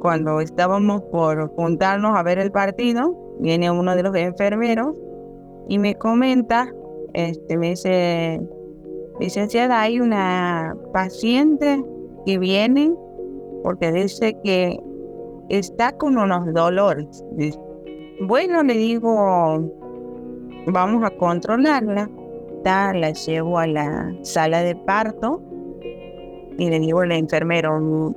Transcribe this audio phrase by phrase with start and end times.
[0.00, 4.96] cuando estábamos por juntarnos a ver el partido, viene uno de los enfermeros
[5.68, 6.72] y me comenta,
[7.12, 8.40] este, me dice,
[9.20, 11.84] licenciada, hay una paciente
[12.26, 12.92] que viene
[13.62, 14.80] porque dice que
[15.50, 17.24] está con unos dolores.
[18.22, 19.70] Bueno, le digo,
[20.66, 22.10] vamos a controlarla.
[22.62, 25.40] La llevo a la sala de parto
[26.58, 28.14] y le digo al enfermero,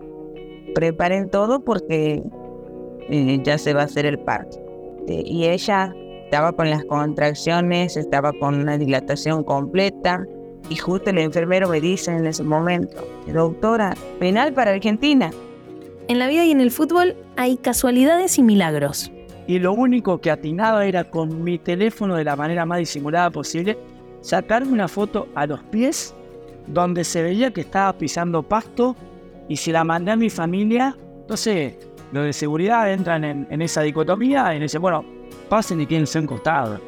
[0.74, 2.24] preparen todo porque
[3.10, 4.58] eh, ya se va a hacer el parto.
[5.08, 5.94] y ella
[6.34, 10.26] estaba con las contracciones, estaba con una dilatación completa.
[10.68, 15.30] Y justo el enfermero me dice en ese momento, doctora, penal para Argentina.
[16.08, 19.12] En la vida y en el fútbol hay casualidades y milagros.
[19.46, 23.78] Y lo único que atinaba era con mi teléfono de la manera más disimulada posible,
[24.22, 26.16] sacarme una foto a los pies
[26.66, 28.96] donde se veía que estaba pisando pasto
[29.48, 31.76] y si la mandé a mi familia, entonces
[32.12, 35.04] los de seguridad entran en, esa dicotomía y dicen, bueno,
[35.50, 36.80] pasen y quédense en costado.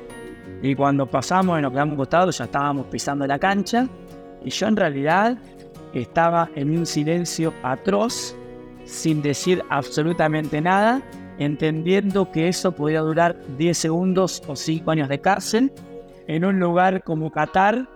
[0.61, 3.87] Y cuando pasamos y nos quedamos costados ya estábamos pisando la cancha
[4.43, 5.37] y yo en realidad
[5.93, 8.35] estaba en un silencio atroz,
[8.85, 11.01] sin decir absolutamente nada,
[11.39, 15.71] entendiendo que eso podía durar 10 segundos o 5 años de cárcel
[16.27, 17.87] en un lugar como Qatar.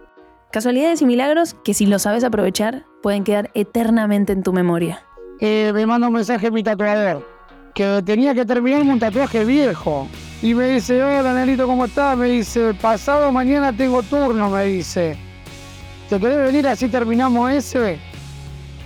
[0.51, 5.05] Casualidades y milagros que si lo sabes aprovechar pueden quedar eternamente en tu memoria.
[5.39, 7.23] Eh, me manda un mensaje mi tatuador
[7.75, 10.07] que tenía que terminar un tatuaje viejo.
[10.41, 12.17] Y me dice, hola Nelito, ¿cómo estás?
[12.17, 15.15] Me dice, pasado mañana tengo turno, me dice.
[16.09, 17.99] ¿Te querés venir así terminamos ese?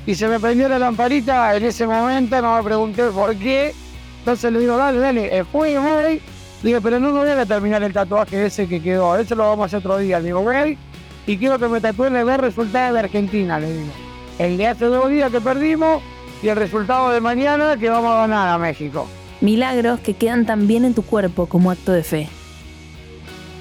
[0.05, 3.73] Y se me prendió la lamparita en ese momento, no me pregunté por qué.
[4.19, 6.21] Entonces le digo, dale, dale, eh, fui, voy.
[6.61, 9.65] Dije, pero no, voy a terminar el tatuaje ese que quedó, ese lo vamos a
[9.67, 10.19] hacer otro día.
[10.19, 10.77] Digo, güey,
[11.25, 13.91] y quiero que me tatúen el resultado de Argentina, le digo.
[14.39, 16.01] El de hace dos días que perdimos
[16.41, 19.07] y el resultado de mañana que vamos a ganar a México.
[19.41, 22.29] Milagros que quedan también en tu cuerpo como acto de fe.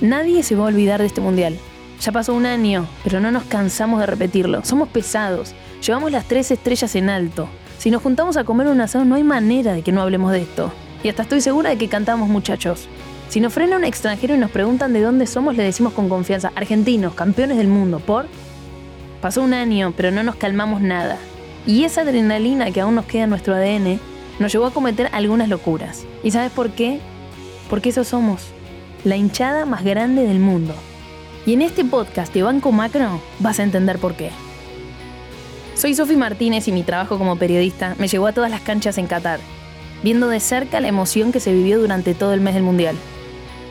[0.00, 1.56] Nadie se va a olvidar de este mundial.
[2.00, 4.65] Ya pasó un año, pero no nos cansamos de repetirlo.
[4.65, 5.55] Somos pesados,
[5.87, 7.49] llevamos las tres estrellas en alto.
[7.79, 10.43] Si nos juntamos a comer un asado no hay manera de que no hablemos de
[10.43, 10.73] esto.
[11.05, 12.89] Y hasta estoy segura de que cantamos muchachos.
[13.32, 16.53] Si nos frena un extranjero y nos preguntan de dónde somos, le decimos con confianza,
[16.54, 18.26] argentinos, campeones del mundo, ¿por?
[19.22, 21.16] Pasó un año, pero no nos calmamos nada.
[21.66, 23.98] Y esa adrenalina que aún nos queda en nuestro ADN
[24.38, 26.04] nos llevó a cometer algunas locuras.
[26.22, 27.00] ¿Y sabes por qué?
[27.70, 28.48] Porque eso somos,
[29.03, 30.75] la hinchada más grande del mundo.
[31.47, 34.28] Y en este podcast de Banco Macro vas a entender por qué.
[35.75, 39.06] Soy Sofi Martínez y mi trabajo como periodista me llevó a todas las canchas en
[39.06, 39.41] Qatar,
[40.03, 42.94] viendo de cerca la emoción que se vivió durante todo el mes del Mundial.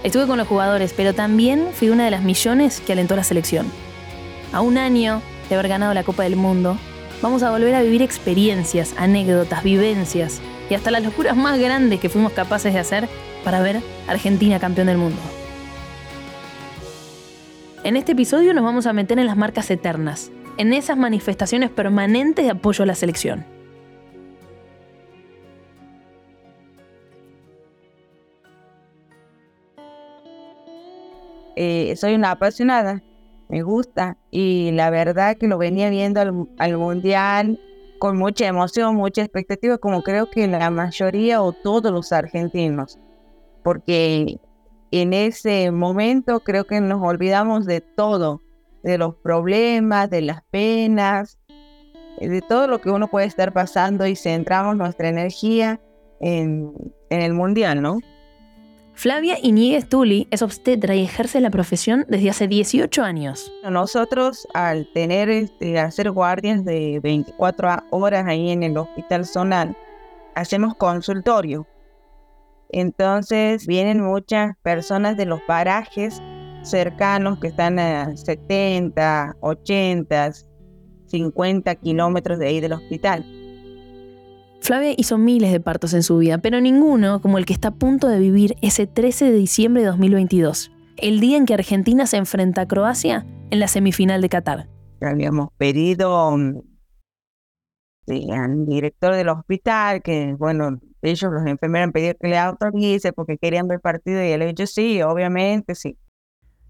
[0.03, 3.67] Estuve con los jugadores, pero también fui una de las millones que alentó la selección.
[4.51, 6.77] A un año de haber ganado la Copa del Mundo,
[7.21, 12.09] vamos a volver a vivir experiencias, anécdotas, vivencias y hasta las locuras más grandes que
[12.09, 13.07] fuimos capaces de hacer
[13.43, 15.19] para ver Argentina campeón del mundo.
[17.83, 22.45] En este episodio nos vamos a meter en las marcas eternas, en esas manifestaciones permanentes
[22.45, 23.45] de apoyo a la selección.
[31.63, 33.03] Eh, soy una apasionada,
[33.47, 37.59] me gusta y la verdad que lo venía viendo al, mundial
[37.99, 42.97] con mucha emoción, mucha expectativa, como creo que la mayoría o todos los argentinos,
[43.63, 44.39] porque
[44.89, 48.41] en ese momento creo que nos olvidamos de todo,
[48.81, 51.37] de los problemas, de las penas,
[52.19, 55.79] de todo lo que uno puede estar pasando y centramos nuestra energía
[56.21, 56.73] en,
[57.11, 57.99] en el mundial, ¿no?
[59.01, 63.51] Flavia Iñiguez Tuli es obstetra y ejerce la profesión desde hace 18 años.
[63.67, 69.75] Nosotros, al tener, este, hacer guardias de 24 horas ahí en el hospital zonal,
[70.35, 71.65] hacemos consultorio.
[72.69, 76.21] Entonces vienen muchas personas de los parajes
[76.61, 80.31] cercanos que están a 70, 80,
[81.07, 83.25] 50 kilómetros de ahí del hospital.
[84.61, 87.75] Flavia hizo miles de partos en su vida, pero ninguno como el que está a
[87.75, 92.17] punto de vivir ese 13 de diciembre de 2022, el día en que Argentina se
[92.17, 94.69] enfrenta a Croacia en la semifinal de Qatar.
[95.01, 96.59] Habíamos pedido mm,
[98.31, 103.39] al director del hospital que, bueno, ellos los enfermeros han pedido que le autorice porque
[103.39, 105.97] querían ver el partido y él ha dicho sí, obviamente, sí.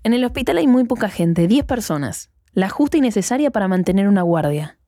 [0.03, 4.07] En el hospital hay muy poca gente, 10 personas, la justa y necesaria para mantener
[4.07, 4.79] una guardia.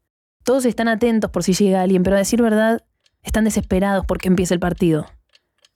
[0.45, 2.81] Todos están atentos por si llega alguien, pero a decir verdad,
[3.23, 5.05] están desesperados porque empiece el partido.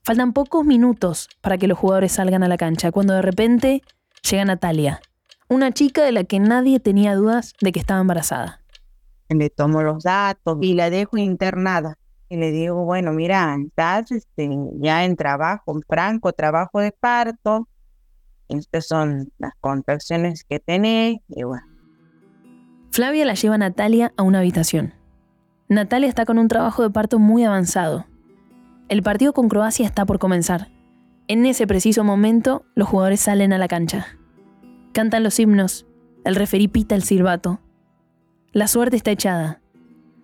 [0.03, 3.81] Faltan pocos minutos para que los jugadores salgan a la cancha, cuando de repente
[4.29, 5.01] llega Natalia,
[5.49, 8.61] una chica de la que nadie tenía dudas de que estaba embarazada.
[9.29, 11.97] Le tomo los datos y la dejo internada.
[12.29, 14.49] Y le digo, bueno, mira, estás este,
[14.79, 17.67] ya en trabajo, en franco trabajo de parto.
[18.49, 21.17] Estas son las contracciones que tenés.
[21.29, 21.65] Y bueno,
[22.91, 24.93] Flavia la lleva a Natalia a una habitación.
[25.69, 28.05] Natalia está con un trabajo de parto muy avanzado.
[28.87, 30.69] El partido con Croacia está por comenzar.
[31.27, 34.07] En ese preciso momento, los jugadores salen a la cancha.
[34.93, 35.85] Cantan los himnos,
[36.23, 37.59] el referí pita el silbato.
[38.53, 39.61] La suerte está echada.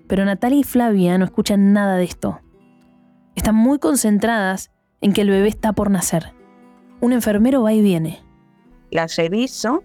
[0.08, 2.40] Pero Natalia y Flavia no escuchan nada de esto.
[3.36, 6.32] Están muy concentradas en que el bebé está por nacer.
[7.02, 8.22] Un enfermero va y viene.
[8.92, 9.84] la reviso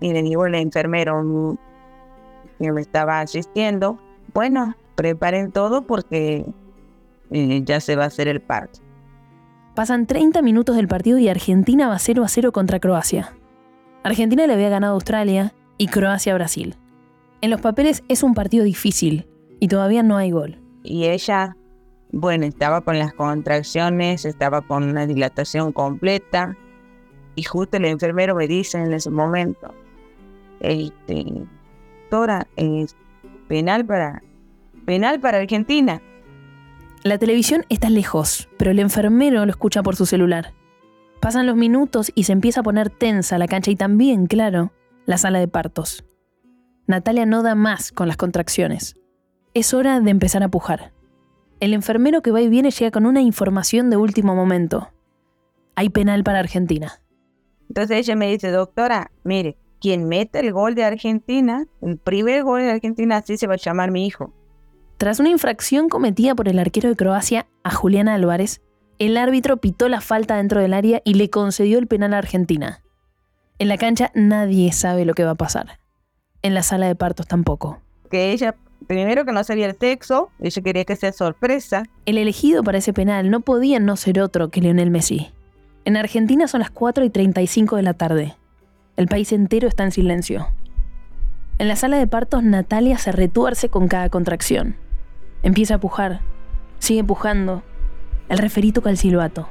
[0.00, 1.58] y le digo al enfermero mm,
[2.58, 4.00] que me estaba asistiendo,
[4.34, 6.44] bueno, preparen todo porque
[7.30, 8.80] eh, ya se va a hacer el parto.
[9.74, 13.34] Pasan 30 minutos del partido y Argentina va 0 a 0 contra Croacia.
[14.02, 16.76] Argentina le había ganado a Australia y Croacia a Brasil.
[17.40, 19.26] En los papeles es un partido difícil
[19.58, 20.58] y todavía no hay gol.
[20.82, 21.56] Y ella,
[22.12, 26.58] bueno, estaba con las contracciones, estaba con una dilatación completa.
[27.36, 29.72] Y justo el enfermero me dice en ese momento,
[30.60, 31.24] este,
[32.10, 32.94] doctora, es
[33.48, 34.22] penal para,
[34.90, 36.02] penal para Argentina.
[37.04, 40.52] La televisión está lejos, pero el enfermero lo escucha por su celular.
[41.20, 44.72] Pasan los minutos y se empieza a poner tensa la cancha y también, claro,
[45.06, 46.04] la sala de partos.
[46.88, 48.96] Natalia no da más con las contracciones.
[49.54, 50.92] Es hora de empezar a pujar.
[51.60, 54.90] El enfermero que va y viene llega con una información de último momento.
[55.76, 57.00] Hay penal para Argentina.
[57.68, 62.62] Entonces ella me dice, doctora, mire, quien meta el gol de Argentina, el primer gol
[62.62, 64.34] de Argentina, así se va a llamar mi hijo.
[65.00, 68.60] Tras una infracción cometida por el arquero de Croacia a Julián Álvarez,
[68.98, 72.82] el árbitro pitó la falta dentro del área y le concedió el penal a Argentina.
[73.58, 75.80] En la cancha nadie sabe lo que va a pasar.
[76.42, 77.80] En la sala de partos tampoco.
[78.10, 78.56] Que ella,
[78.88, 81.84] primero que no sabía el sexo, ella quería que sea sorpresa.
[82.04, 85.30] El elegido para ese penal no podía no ser otro que Lionel Messi.
[85.86, 88.36] En Argentina son las 4 y 35 de la tarde.
[88.98, 90.48] El país entero está en silencio.
[91.56, 94.76] En la sala de partos, Natalia se retuerce con cada contracción.
[95.42, 96.20] Empieza a pujar.
[96.78, 97.62] Sigue pujando.
[98.28, 99.48] El referí toca el silbato.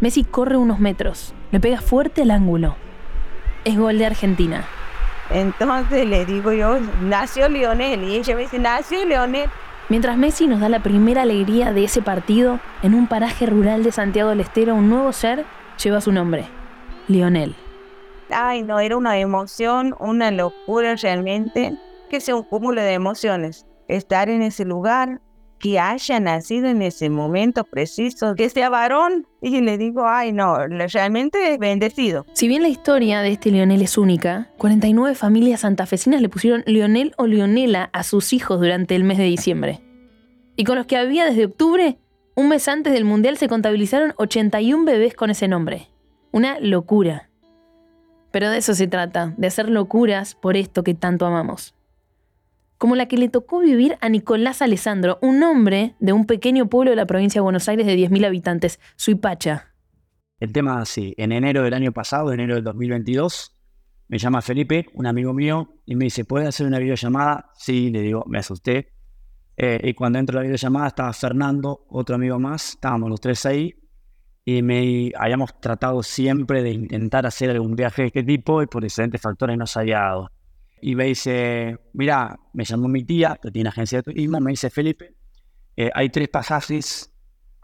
[0.00, 1.34] Messi corre unos metros.
[1.50, 2.76] Le pega fuerte al ángulo.
[3.64, 4.64] Es gol de Argentina.
[5.30, 8.04] Entonces le digo yo, nació Lionel.
[8.04, 9.50] Y ella me dice, nació Lionel.
[9.88, 13.92] Mientras Messi nos da la primera alegría de ese partido, en un paraje rural de
[13.92, 15.44] Santiago del Estero, un nuevo ser
[15.82, 16.46] lleva su nombre,
[17.08, 17.54] Lionel.
[18.30, 21.76] Ay, no, era una emoción, una locura realmente.
[22.10, 23.67] Que sea un cúmulo de emociones.
[23.88, 25.20] Estar en ese lugar,
[25.58, 29.26] que haya nacido en ese momento preciso, que sea varón.
[29.42, 32.24] Y le digo, ay, no, realmente es bendecido.
[32.32, 37.12] Si bien la historia de este Lionel es única, 49 familias santafesinas le pusieron Lionel
[37.16, 39.80] o Lionela a sus hijos durante el mes de diciembre.
[40.56, 41.98] Y con los que había desde octubre,
[42.34, 45.88] un mes antes del Mundial se contabilizaron 81 bebés con ese nombre.
[46.30, 47.30] Una locura.
[48.30, 51.74] Pero de eso se trata, de hacer locuras por esto que tanto amamos.
[52.78, 56.90] Como la que le tocó vivir a Nicolás Alessandro, un hombre de un pequeño pueblo
[56.90, 59.74] de la provincia de Buenos Aires de 10.000 habitantes, Suipacha.
[60.38, 63.52] El tema así, en enero del año pasado, enero del 2022,
[64.06, 67.50] me llama Felipe, un amigo mío, y me dice, ¿puedes hacer una videollamada?
[67.56, 68.92] Sí, le digo, me asusté.
[69.56, 73.44] Eh, y cuando entro a la videollamada estaba Fernando, otro amigo más, estábamos los tres
[73.44, 73.74] ahí,
[74.44, 78.84] y me habíamos tratado siempre de intentar hacer algún viaje de este tipo, y por
[78.84, 80.30] diferentes factores no se había dado.
[80.80, 84.70] Y me dice, mira, me llamó mi tía, que tiene agencia de turismo, me dice,
[84.70, 85.14] Felipe,
[85.76, 87.12] eh, hay tres pasajes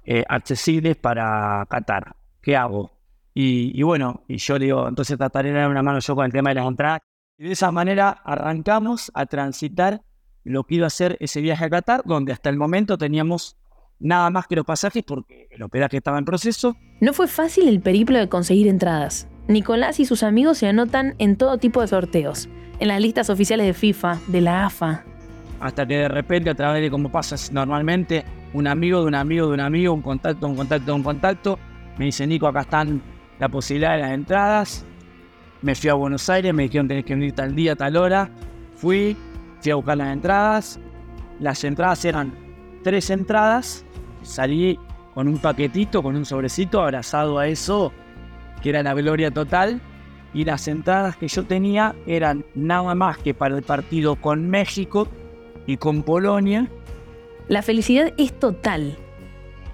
[0.05, 2.17] eh, accesibles para Qatar.
[2.41, 2.93] ¿Qué hago?
[3.37, 6.33] Y, bueno, y yo le digo, entonces trataré de dar una mano yo con el
[6.33, 7.01] tema de las entradas.
[7.37, 10.03] Y de esa manera arrancamos a transitar
[10.45, 13.57] lo que iba a ser ese viaje a Qatar, donde hasta el momento teníamos
[13.99, 16.77] nada más que los pasajes porque el hospedaje estaba en proceso.
[17.01, 19.27] No fue fácil el periplo de conseguir entradas.
[19.47, 22.49] Nicolás y sus amigos se anotan en todo tipo de sorteos,
[22.79, 25.05] en las listas oficiales de FIFA, de la AFA.
[25.61, 28.25] Hasta que de repente, a través de como pasa normalmente,
[28.55, 31.59] un amigo de un amigo de un amigo, un contacto, un contacto, un contacto,
[31.99, 33.03] me dice, Nico, acá están
[33.39, 34.87] la posibilidad de las entradas.
[35.61, 38.31] Me fui a Buenos Aires, me dijeron tenés que venir tal día, tal hora.
[38.77, 39.17] Fui,
[39.61, 40.81] fui a buscar las entradas.
[41.39, 42.33] Las entradas eran
[42.83, 43.85] tres entradas.
[44.23, 44.79] Salí
[45.15, 47.93] con un paquetito, con un sobrecito abrazado a eso,
[48.65, 49.83] que era la gloria total.
[50.33, 55.07] Y las entradas que yo tenía eran nada más que para el partido con México
[55.67, 56.67] y con Polonia.
[57.47, 58.97] La felicidad es total.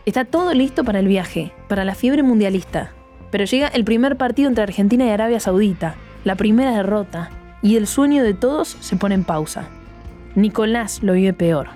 [0.05, 2.93] Está todo listo para el viaje, para la fiebre mundialista.
[3.31, 5.95] Pero llega el primer partido entre Argentina y Arabia Saudita,
[6.25, 7.31] la primera derrota,
[7.63, 9.69] y el sueño de todos se pone en pausa.
[10.35, 11.69] Nicolás lo vive peor.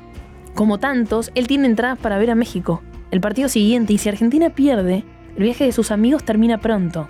[0.54, 2.82] Como tantos, él tiene entradas para ver a México.
[3.12, 5.04] El partido siguiente, y si Argentina pierde,
[5.36, 7.08] el viaje de sus amigos termina pronto.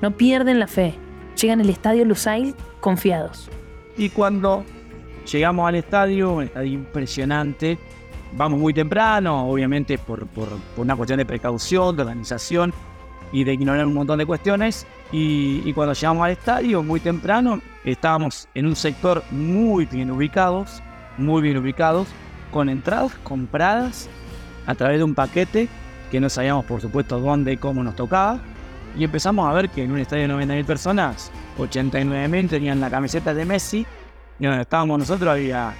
[0.00, 0.94] No pierden la fe.
[1.40, 3.48] Llegan al estadio Lusail confiados.
[3.96, 4.64] Y cuando
[5.30, 7.78] llegamos al estadio, un estadio impresionante,
[8.36, 12.72] vamos muy temprano, obviamente por, por, una cuestión de precaución, de organización
[13.32, 14.86] y de ignorar un montón de cuestiones.
[15.12, 20.82] Y, cuando llegamos al estadio, muy temprano, estábamos en un sector muy bien ubicados,
[21.16, 22.08] muy bien ubicados,
[22.50, 24.08] con entradas compradas
[24.66, 25.68] a través de un paquete
[26.12, 28.38] que no sabíamos por supuesto dónde y cómo nos tocaba.
[28.98, 33.32] Y empezamos a ver que en un estadio de 90.000 personas, 89.000 tenían la camiseta
[33.32, 33.86] de Messi.
[34.38, 35.72] Y donde estábamos nosotros había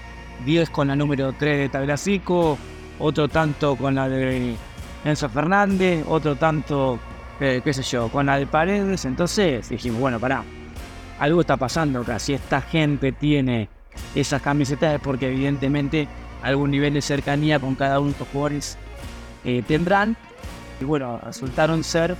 [0.47, 2.57] 10 con la número 3 de Tagliafico,
[2.99, 4.55] otro tanto con la de
[5.05, 6.99] Enzo Fernández, otro tanto,
[7.39, 9.05] eh, qué sé yo, con la de Paredes.
[9.05, 10.45] Entonces dijimos, bueno, pará,
[11.19, 12.19] algo está pasando acá.
[12.19, 13.69] Si esta gente tiene
[14.15, 16.09] esas camisetas es porque evidentemente
[16.43, 18.79] algún nivel de cercanía con cada uno de estos jugadores
[19.45, 20.17] eh, tendrán.
[20.81, 22.17] Y bueno, resultaron ser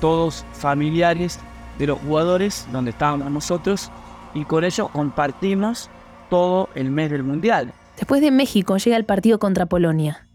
[0.00, 1.38] todos familiares
[1.78, 3.90] de los jugadores donde estábamos nosotros
[4.34, 5.90] y con ellos compartimos
[6.30, 7.72] todo el mes del Mundial.
[7.96, 10.26] Después de México llega el partido contra Polonia.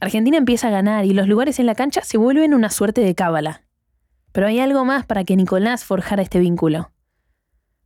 [0.00, 3.14] Argentina empieza a ganar y los lugares en la cancha se vuelven una suerte de
[3.14, 3.62] cábala.
[4.32, 6.90] Pero hay algo más para que Nicolás forjara este vínculo.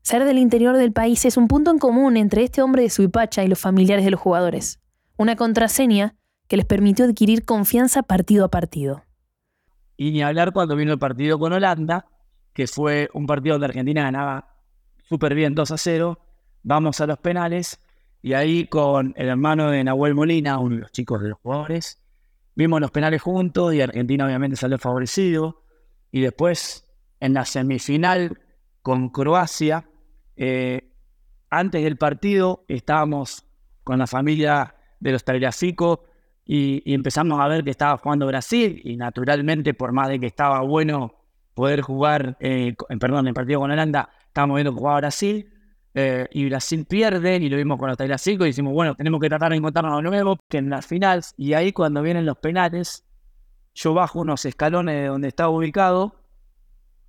[0.02, 3.42] Ser del interior del país es un punto en común entre este hombre de Suipacha
[3.42, 4.80] y los familiares de los jugadores.
[5.16, 6.14] Una contraseña
[6.48, 9.02] que les permitió adquirir confianza partido a partido.
[9.96, 12.06] Y ni hablar cuando vino el partido con Holanda,
[12.52, 14.56] que fue un partido donde Argentina ganaba
[15.08, 16.18] súper bien 2 a 0.
[16.62, 17.80] Vamos a los penales
[18.22, 22.02] y ahí con el hermano de Nahuel Molina, uno de los chicos de los jugadores,
[22.54, 25.62] vimos los penales juntos y Argentina obviamente salió favorecido.
[26.10, 26.88] Y después
[27.20, 28.40] en la semifinal
[28.82, 29.88] con Croacia,
[30.36, 30.92] eh,
[31.50, 33.46] antes del partido estábamos
[33.84, 36.04] con la familia de los Tagliafico
[36.46, 40.60] y, empezamos a ver que estaba jugando Brasil y naturalmente por más de que estaba
[40.60, 41.14] bueno
[41.54, 45.50] poder jugar, eh, perdón, el partido con Holanda, estábamos viendo que jugaba Brasil
[45.94, 49.28] eh, y Brasil pierde y lo vimos con los Tagliafico y decimos, bueno, tenemos que
[49.28, 53.04] tratar de encontrarnos de nuevo que en las finales y ahí cuando vienen los penales,
[53.74, 56.14] yo bajo unos escalones de donde estaba ubicado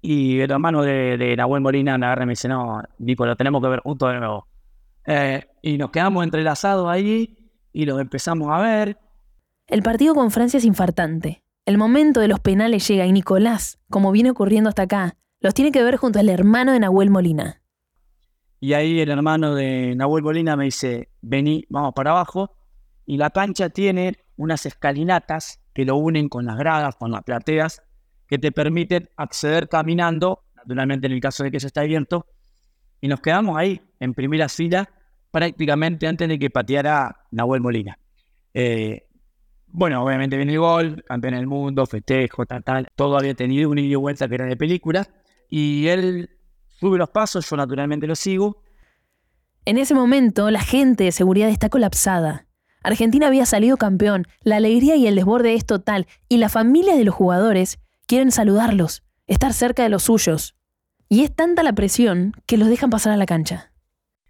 [0.02, 3.36] y el hermano de, de Nahuel Molina me agarra y me dice, no, Nico, lo
[3.36, 4.48] tenemos que ver juntos de nuevo.
[5.06, 8.98] Eh, y nos quedamos entrelazados ahí y los empezamos a ver.
[9.68, 11.44] El partido con Francia es infartante.
[11.66, 15.74] El momento de los penales llega y Nicolás, como viene ocurriendo hasta acá, los tiene
[15.74, 17.62] que ver junto al hermano de Nahuel Molina.
[18.62, 22.56] Y ahí el hermano de Nahuel Molina me dice, vení, vamos para abajo.
[23.06, 27.84] Y la cancha tiene unas escalinatas que lo unen con las gradas, con las plateas,
[28.26, 32.26] que te permiten acceder caminando, naturalmente en el caso de que se está abierto,
[33.02, 34.90] y nos quedamos ahí, en primera fila,
[35.30, 38.00] prácticamente antes de que pateara Nahuel Molina.
[38.54, 39.07] Eh,
[39.78, 42.88] bueno, obviamente viene el gol, campeón del mundo, festejo, tal, tal.
[42.96, 45.08] Todo había tenido un ida y vuelta que era de película.
[45.50, 46.32] Y él
[46.80, 48.64] sube los pasos, yo naturalmente lo sigo.
[49.66, 52.48] En ese momento, la gente de seguridad está colapsada.
[52.82, 57.04] Argentina había salido campeón, la alegría y el desborde es total, y la familia de
[57.04, 60.56] los jugadores quieren saludarlos, estar cerca de los suyos.
[61.08, 63.74] Y es tanta la presión que los dejan pasar a la cancha.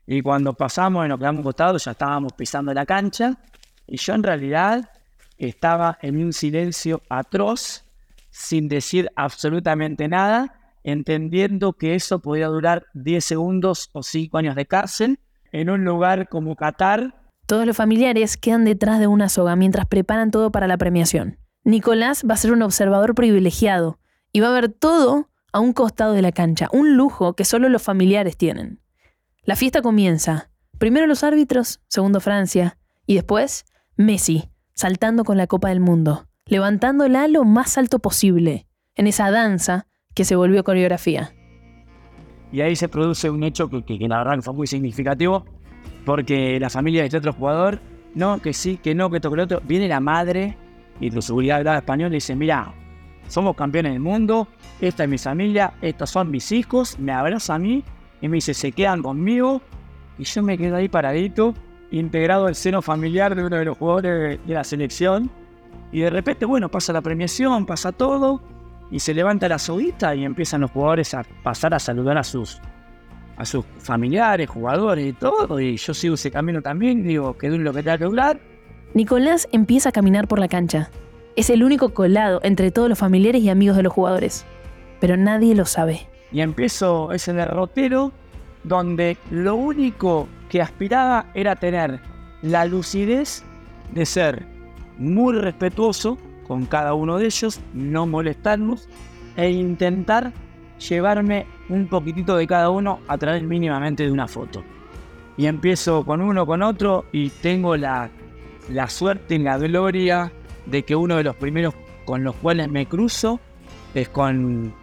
[0.06, 3.39] Y cuando pasamos y nos quedamos acostados, ya estábamos pisando la cancha.
[3.88, 4.89] Y yo en realidad
[5.38, 7.86] estaba en un silencio atroz,
[8.29, 10.53] sin decir absolutamente nada,
[10.84, 15.20] entendiendo que eso podía durar 10 segundos o 5 años de cárcel
[15.51, 17.13] en un lugar como Qatar.
[17.46, 21.39] Todos los familiares quedan detrás de una soga mientras preparan todo para la premiación.
[21.63, 24.00] Nicolás va a ser un observador privilegiado
[24.32, 27.70] y va a ver todo a un costado de la cancha, un lujo que solo
[27.70, 28.82] los familiares tienen.
[29.44, 30.50] La fiesta comienza.
[30.77, 33.65] Primero los árbitros, segundo Francia, y después
[33.96, 39.88] Messi, saltando con la Copa del Mundo, levantándola lo más alto posible, en esa danza
[40.14, 41.34] que se volvió coreografía.
[42.52, 45.46] Y ahí se produce un hecho que, la verdad fue muy significativo,
[46.06, 47.82] porque la familia de este otro jugador,
[48.14, 50.56] no, que sí, que no, que esto, que lo otro, viene la madre
[51.00, 52.72] y tu seguridad hablaba español y dice, mira,
[53.28, 54.48] somos campeones del mundo,
[54.80, 57.84] esta es mi familia, estos son mis hijos, me abraza a mí
[58.22, 59.60] y me dice, se quedan conmigo.
[60.20, 61.56] Y yo me quedo ahí paradito,
[61.91, 65.29] integrado al seno familiar de uno de los jugadores de la selección.
[65.91, 68.41] Y de repente, bueno, pasa la premiación, pasa todo,
[68.91, 72.62] y se levanta la soguita y empiezan los jugadores a pasar a saludar a sus,
[73.38, 75.60] a sus familiares, jugadores y todo.
[75.60, 78.39] Y yo sigo ese camino también, digo, que dure lo que tenga que durar.
[78.94, 80.89] Nicolás empieza a caminar por la cancha.
[81.36, 84.46] Es el único colado entre todos los familiares y amigos de los jugadores.
[85.00, 88.12] Pero nadie lo sabe y empiezo ese derrotero
[88.63, 92.00] donde lo único que aspiraba era tener
[92.42, 93.44] la lucidez
[93.94, 94.46] de ser
[94.98, 98.88] muy respetuoso con cada uno de ellos, no molestarlos
[99.36, 100.32] e intentar
[100.77, 104.63] llevarme un poquitito de cada uno a través mínimamente de una foto.
[105.36, 108.10] Y empiezo con uno, con otro y tengo la,
[108.70, 110.32] la suerte y la gloria
[110.66, 111.74] de que uno de los primeros
[112.06, 113.39] con los cuales me cruzo
[113.94, 114.74] es con,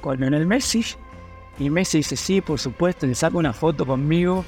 [0.00, 0.84] con Lionel Messi.
[1.58, 4.44] Y Messi dice, sí, por supuesto, le saco una foto conmigo.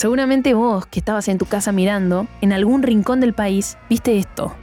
[0.00, 4.54] Seguramente vos, que estabas en tu casa mirando, en algún rincón del país, viste esto.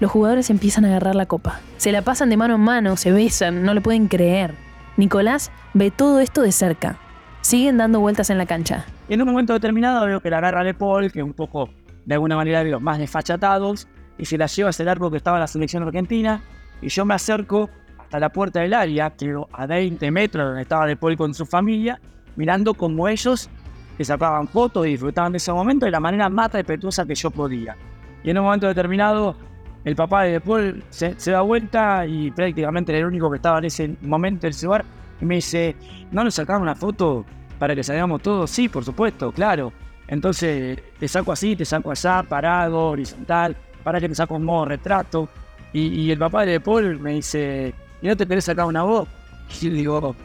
[0.00, 1.60] Los jugadores empiezan a agarrar la copa.
[1.76, 4.54] Se la pasan de mano en mano, se besan, no le pueden creer.
[4.96, 6.96] Nicolás ve todo esto de cerca.
[7.42, 8.86] Siguen dando vueltas en la cancha.
[9.10, 11.68] En un momento determinado veo que la agarra de Paul, que un poco,
[12.06, 15.18] de alguna manera, de los más desfachatados, y se la lleva hacia el arco que
[15.18, 16.40] estaba la selección argentina.
[16.80, 20.86] Y yo me acerco hasta la puerta del área, que a 20 metros donde estaba
[20.86, 22.00] De Paul con su familia,
[22.34, 23.50] mirando como ellos
[23.96, 27.30] que sacaban fotos y disfrutaban de ese momento de la manera más respetuosa que yo
[27.30, 27.76] podía.
[28.22, 29.36] Y en un momento determinado,
[29.84, 33.66] el papá de Paul se, da vuelta y prácticamente era el único que estaba en
[33.66, 34.84] ese momento en ese lugar
[35.20, 35.76] y me dice,
[36.10, 37.24] ¿no nos sacamos una foto
[37.58, 38.50] para que salgamos todos?
[38.50, 39.72] Sí, por supuesto, claro.
[40.08, 44.66] Entonces te saco así, te saco allá, parado, horizontal, para que te saco un modo
[44.66, 45.28] retrato.
[45.72, 49.08] Y, el papá de Paul me dice, ¿y no te querés sacar una voz?
[49.60, 50.16] Y yo digo,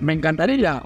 [0.00, 0.82] me encantaría,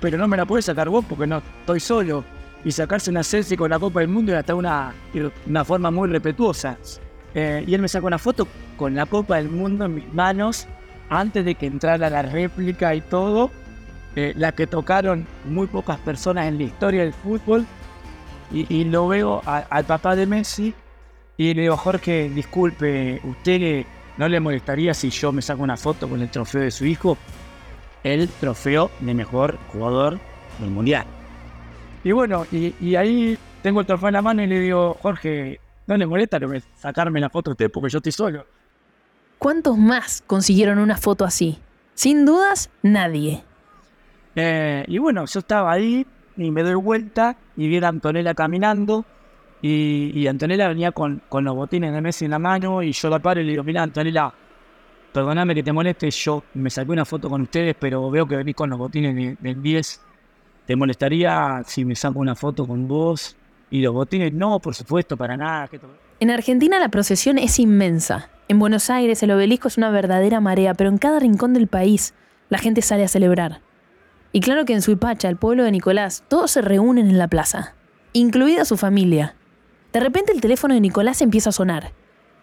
[0.00, 2.24] pero no me la puedes sacar vos porque no estoy solo.
[2.64, 4.94] Y sacarse una selfie con la Copa del Mundo era hasta una,
[5.64, 6.78] forma muy respetuosa.
[7.34, 8.46] Eh, y él me sacó una foto
[8.76, 10.66] con la Copa del Mundo en mis manos
[11.10, 13.50] antes de que entrara la réplica y todo.
[14.16, 17.66] Eh, la que tocaron muy pocas personas en la historia del fútbol.
[18.52, 20.72] Y, lo veo al papá de Messi
[21.36, 23.84] y le digo, Jorge, disculpe, ¿usted
[24.16, 27.18] no le molestaría si yo me saco una foto con el trofeo de su hijo?
[28.04, 30.20] El trofeo de mejor jugador
[30.60, 31.06] del mundial.
[32.04, 35.96] Y bueno, y, ahí tengo el trofeo en la mano y le digo, Jorge, no
[35.96, 36.38] le molesta
[36.76, 38.46] sacarme la foto usted porque yo estoy solo.
[39.38, 41.58] ¿Cuántos más consiguieron una foto así?
[41.94, 43.42] Sin dudas, nadie.
[44.36, 49.04] Eh, y bueno, yo estaba ahí y me doy vuelta y vi a Antonella caminando
[49.62, 53.18] y, Antonella venía con, con, los botines de Messi en la mano y yo la
[53.18, 54.30] paro y le digo, mira Antonella,
[55.14, 58.56] perdóname que te moleste, yo me saqué una foto con ustedes, pero veo que venís
[58.56, 60.00] con los botines del 10.
[60.66, 63.36] ¿Te molestaría si me saco una foto con vos?
[63.70, 65.70] Y los botines, no, por supuesto, para nada.
[66.18, 68.28] En Argentina la procesión es inmensa.
[68.48, 72.12] En Buenos Aires el obelisco es una verdadera marea, pero en cada rincón del país
[72.48, 73.60] la gente sale a celebrar.
[74.32, 77.74] Y claro que en Suipacha, el pueblo de Nicolás, todos se reúnen en la plaza,
[78.12, 79.36] incluida su familia.
[79.92, 81.92] De repente el teléfono de Nicolás empieza a sonar.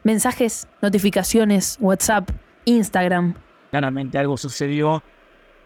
[0.03, 2.29] Mensajes, notificaciones, WhatsApp,
[2.65, 3.33] Instagram.
[3.69, 5.03] Claramente algo sucedió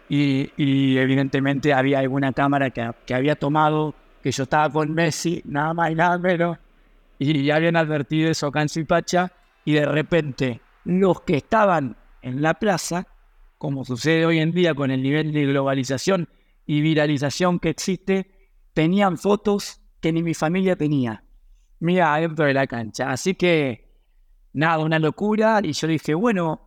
[0.08, 0.50] y,
[0.98, 5.94] evidentemente había alguna cámara que, había tomado que yo estaba con Messi, nada más y
[5.94, 6.58] nada menos,
[7.18, 9.32] y ya habían advertido eso acá en Suipacha
[9.64, 13.06] y de repente los que estaban en la plaza,
[13.58, 16.28] como sucede hoy en día con el nivel de globalización
[16.66, 18.30] y viralización que existe,
[18.74, 21.22] tenían fotos que ni mi familia tenía
[21.80, 23.10] mira adentro de la cancha.
[23.10, 23.88] Así que,
[24.52, 25.60] nada, una locura.
[25.62, 26.65] Y yo dije, bueno,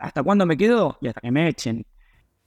[0.00, 0.98] ¿hasta cuándo me quedo?
[1.00, 1.86] Y hasta que me echen.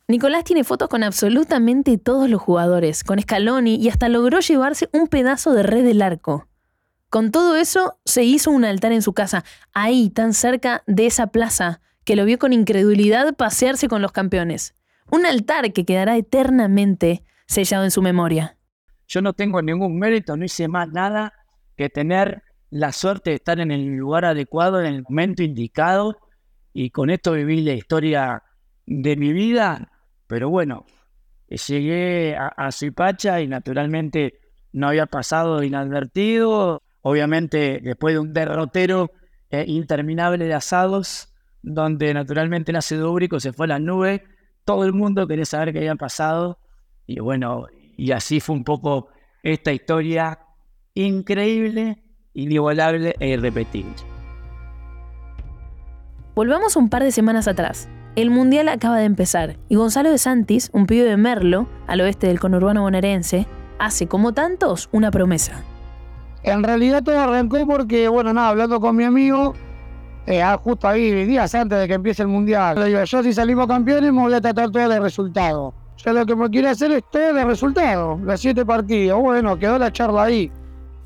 [0.08, 5.08] Nicolás tiene fotos con absolutamente todos los jugadores, con Scaloni y hasta logró llevarse un
[5.08, 6.48] pedazo de red del arco.
[7.10, 11.28] Con todo eso, se hizo un altar en su casa, ahí, tan cerca de esa
[11.28, 14.74] plaza, que lo vio con incredulidad pasearse con los campeones.
[15.12, 18.58] Un altar que quedará eternamente sellado en su memoria.
[19.08, 21.34] Yo no tengo ningún mérito, no hice más nada
[21.78, 26.18] que tener la suerte de estar en el lugar adecuado, en el momento indicado,
[26.74, 28.44] y con esto viví la historia
[28.86, 29.92] de mi vida,
[30.28, 30.86] pero bueno,
[31.48, 34.40] llegué a, a y naturalmente
[34.72, 39.12] no había pasado inadvertido, obviamente después de un derrotero
[39.52, 41.30] eh, interminable de asados,
[41.62, 44.24] donde naturalmente el ácido úrico se fue a la nube,
[44.66, 46.60] todo el mundo quería saber qué había pasado,
[47.06, 49.10] y bueno, y así fue un poco
[49.44, 50.40] esta historia
[50.96, 54.13] increíble, inigualable e irrepetible.
[56.36, 57.88] Volvamos un par de semanas atrás.
[58.16, 62.26] El Mundial acaba de empezar y Gonzalo de Santis, un pibe de Merlo, al oeste
[62.26, 63.46] del conurbano bonaerense,
[63.78, 65.64] hace, como tantos, una promesa.
[66.42, 69.54] En realidad todo arrancó porque, bueno, nada, hablando con mi amigo,
[70.26, 73.32] eh, ah, justo ahí, días antes de que empiece el Mundial, le digo, yo si
[73.32, 75.76] salimos campeones me voy a tratar todo de resultado.
[75.98, 79.22] Yo lo que me quiere hacer es todo de resultado, los siete partidos.
[79.22, 80.52] Bueno, quedó la charla ahí.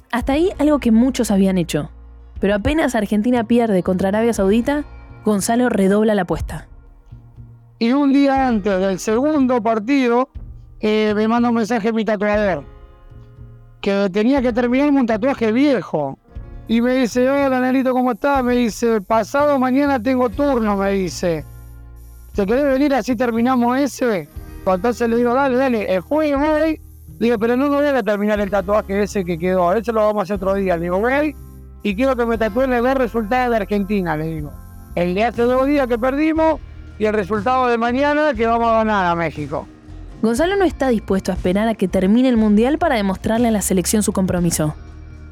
[0.09, 1.91] Hasta ahí algo que muchos habían hecho.
[2.39, 4.85] Pero apenas Argentina pierde contra Arabia Saudita,
[5.27, 6.69] Gonzalo redobla la apuesta.
[7.79, 10.29] Y un día antes del segundo partido,
[10.79, 12.63] eh, me manda un mensaje mi tatuador.
[13.81, 16.17] Que tenía que terminar un tatuaje viejo.
[16.69, 18.41] Y me dice, hola Nelito, ¿cómo estás?
[18.41, 21.43] Me dice, pasado mañana tengo turno, me dice.
[22.33, 24.29] ¿Te querés venir así terminamos ese?
[24.65, 26.79] Entonces le digo, dale, dale, el jueves.
[27.19, 30.21] Digo, pero no, no voy a terminar el tatuaje ese que quedó, eso lo vamos
[30.21, 30.77] a hacer otro día.
[30.77, 31.35] Le digo, voy
[31.83, 34.66] y quiero que me tatúen el resultado de Argentina, le digo.
[34.97, 36.59] El de hace dos días que perdimos
[36.97, 39.67] y el resultado de mañana que vamos a ganar a México.
[40.23, 43.61] Gonzalo no está dispuesto a esperar a que termine el Mundial para demostrarle a la
[43.61, 44.73] selección su compromiso.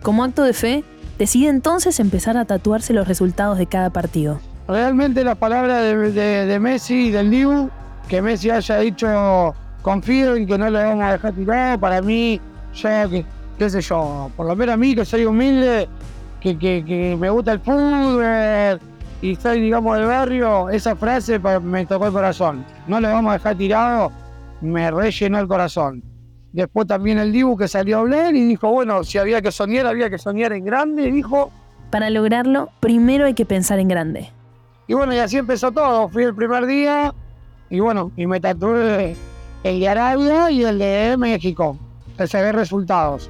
[0.03, 0.83] Como acto de fe,
[1.17, 4.39] decide entonces empezar a tatuarse los resultados de cada partido.
[4.67, 7.71] Realmente las palabras de, Messi y del Dibu,
[8.07, 12.39] que Messi haya dicho confío en que no lo van a dejar tirado, para mí,
[12.75, 13.25] ya que,
[13.57, 15.89] qué sé yo, por lo menos a mí que soy humilde,
[16.39, 18.79] que, que, me gusta el fútbol
[19.21, 22.65] y soy, digamos, del barrio, esa frase me tocó el corazón.
[22.87, 24.11] No lo vamos a dejar tirado,
[24.61, 26.03] me rellenó el corazón.
[26.51, 29.87] Después también el Dibu que salió a hablar y dijo, bueno, si había que soñar,
[29.87, 31.51] había que soñar en grande, dijo.
[31.91, 34.31] Para lograrlo, primero hay que pensar en grande.
[34.87, 36.07] Y bueno, y así empezó todo.
[36.09, 37.13] Fui el primer día
[37.69, 39.15] y bueno, y me tatué
[39.63, 41.77] el de Arabia y el de México.
[42.25, 43.29] Se ve resultados.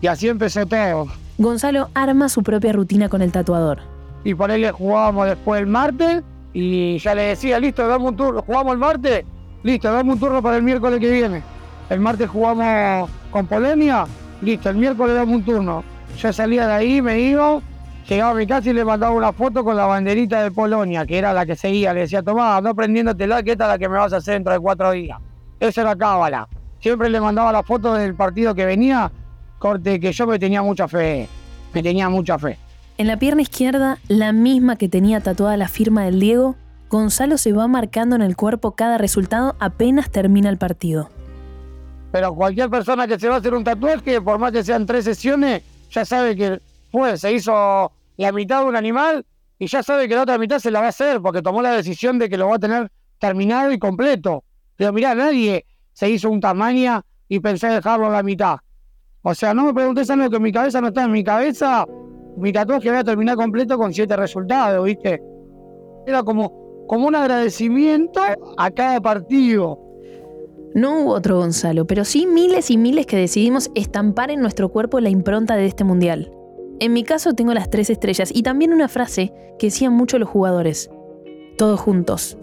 [0.00, 1.06] Y así empecé todo.
[1.38, 3.80] Gonzalo arma su propia rutina con el tatuador.
[4.24, 8.16] Y por ahí le jugábamos después el martes y ya le decía, listo, dame un
[8.16, 9.24] turno, jugamos el martes,
[9.62, 11.42] listo, dame un turno para el miércoles que viene.
[11.88, 14.06] El martes jugamos con Polonia,
[14.42, 15.84] listo, el miércoles damos un turno.
[16.18, 17.60] Yo salía de ahí, me iba,
[18.08, 21.18] llegaba a mi casa y le mandaba una foto con la banderita de Polonia, que
[21.18, 21.94] era la que seguía.
[21.94, 24.52] Le decía, tomá, no prendiéndotela, que esta es la que me vas a hacer dentro
[24.52, 25.18] de cuatro días.
[25.60, 26.48] Esa era cábala.
[26.80, 29.10] Siempre le mandaba la foto del partido que venía,
[29.58, 31.28] corte que yo me tenía mucha fe.
[31.72, 32.58] Me tenía mucha fe.
[33.00, 36.56] En la pierna izquierda, la misma que tenía tatuada la firma del Diego,
[36.90, 41.08] Gonzalo se va marcando en el cuerpo cada resultado apenas termina el partido.
[42.12, 45.06] Pero cualquier persona que se va a hacer un tatuaje, por más que sean tres
[45.06, 46.60] sesiones, ya sabe que
[46.90, 49.24] pues, se hizo la mitad de un animal
[49.58, 51.72] y ya sabe que la otra mitad se la va a hacer porque tomó la
[51.72, 54.44] decisión de que lo va a tener terminado y completo.
[54.76, 58.58] Pero mirá, nadie se hizo un tamaño y pensé dejarlo a la mitad.
[59.22, 61.86] O sea, no me preguntes algo que en mi cabeza no está en mi cabeza.
[62.36, 65.22] Mi tatuaje voy a terminar completo con siete resultados, ¿viste?
[66.06, 68.20] Era como, como un agradecimiento
[68.56, 69.78] a cada partido.
[70.74, 75.00] No hubo otro Gonzalo, pero sí miles y miles que decidimos estampar en nuestro cuerpo
[75.00, 76.32] la impronta de este mundial.
[76.78, 80.28] En mi caso tengo las tres estrellas y también una frase que decían mucho los
[80.28, 80.88] jugadores.
[81.58, 82.38] Todos juntos.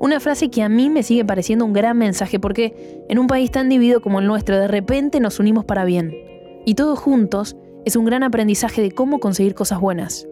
[0.00, 3.50] Una frase que a mí me sigue pareciendo un gran mensaje porque en un país
[3.50, 6.14] tan dividido como el nuestro de repente nos unimos para bien.
[6.64, 10.26] Y todos juntos es un gran aprendizaje de cómo conseguir cosas buenas.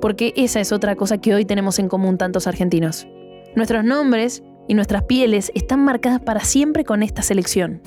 [0.00, 3.06] Porque esa es otra cosa que hoy tenemos en común tantos argentinos.
[3.54, 7.82] Nuestros nombres y nuestras pieles están marcadas para siempre con esta selección.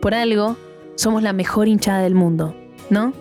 [0.00, 0.56] Por algo,
[0.94, 2.54] somos la mejor hinchada del mundo,
[2.90, 3.12] ¿no?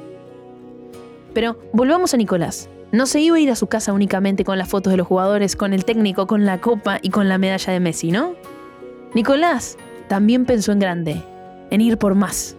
[1.33, 2.69] Pero volvamos a Nicolás.
[2.91, 5.55] No se iba a ir a su casa únicamente con las fotos de los jugadores,
[5.55, 8.35] con el técnico, con la copa y con la medalla de Messi, ¿no?
[9.13, 9.77] Nicolás
[10.07, 11.21] también pensó en grande,
[11.71, 12.55] en ir por más.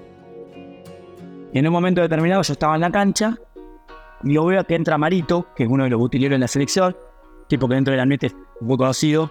[1.56, 3.34] Y en un momento determinado yo estaba en la cancha
[4.22, 6.94] y yo veo que entra Marito, que es uno de los utileros en la selección,
[7.48, 9.30] tipo que dentro del ambiente es muy conocido,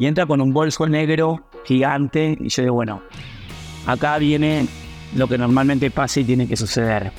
[0.00, 3.02] y entra con un bolso negro gigante y yo digo, bueno,
[3.86, 4.66] acá viene
[5.14, 7.12] lo que normalmente pasa y tiene que suceder,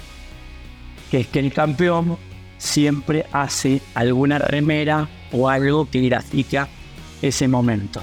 [1.10, 2.18] que es que el campeón
[2.58, 6.68] siempre hace alguna remera o algo que grafica
[7.22, 8.02] ese momento.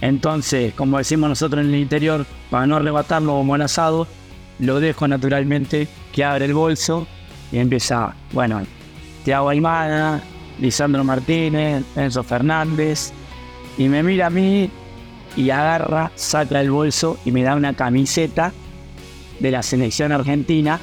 [0.00, 4.08] Entonces, como decimos nosotros en el interior, para no arrebatarlo como un asado,
[4.58, 7.06] lo dejo naturalmente que abre el bolso
[7.52, 8.62] y empieza, bueno,
[9.24, 10.22] Tiago Aymada,
[10.60, 13.12] Lisandro Martínez, Enzo Fernández,
[13.76, 14.70] y me mira a mí
[15.36, 18.52] y agarra, saca el bolso y me da una camiseta
[19.38, 20.80] de la selección argentina,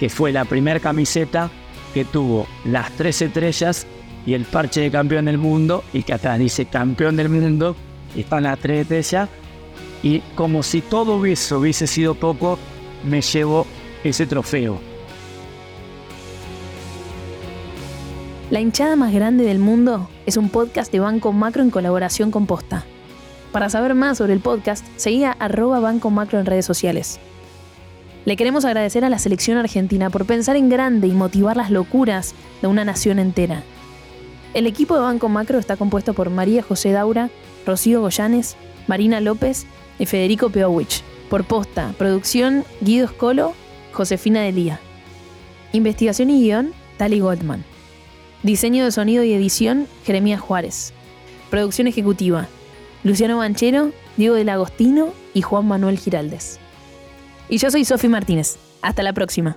[0.00, 1.50] que fue la primera camiseta
[1.92, 3.86] que tuvo las tres estrellas
[4.26, 7.76] y el parche de campeón del mundo, y que atrás dice campeón del mundo,
[8.16, 9.28] están las tres estrellas,
[10.02, 12.58] y como si todo eso hubiese sido poco,
[13.04, 13.66] me llevo
[14.02, 14.78] ese trofeo.
[18.50, 22.46] La hinchada más grande del mundo es un podcast de Banco Macro en colaboración con
[22.46, 22.84] Posta.
[23.52, 27.20] Para saber más sobre el podcast, seguía arroba Banco Macro en redes sociales.
[28.24, 32.34] Le queremos agradecer a la selección argentina por pensar en grande y motivar las locuras
[32.62, 33.62] de una nación entera.
[34.54, 37.30] El equipo de Banco Macro está compuesto por María José Daura,
[37.66, 39.66] Rocío Goyanes, Marina López
[39.98, 41.02] y Federico Peowich.
[41.34, 43.54] Por posta, producción Guido Scolo,
[43.92, 44.78] Josefina Delía.
[45.72, 47.64] Investigación y guion, Tali Goldman.
[48.44, 50.92] Diseño de sonido y edición, Jeremías Juárez.
[51.50, 52.46] Producción ejecutiva,
[53.02, 56.60] Luciano Banchero, Diego del Agostino y Juan Manuel Giraldes.
[57.48, 58.56] Y yo soy Sofi Martínez.
[58.80, 59.56] Hasta la próxima.